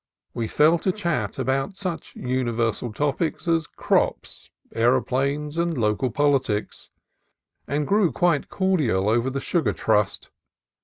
[0.33, 6.89] We fell into chat upon such universal topics as crops, aeroplanes, and local politics,
[7.67, 10.31] and grew quite cordial over the Sugar Trust.